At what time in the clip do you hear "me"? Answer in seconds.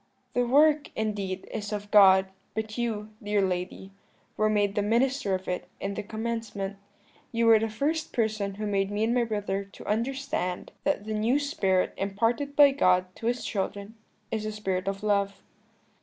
8.89-9.03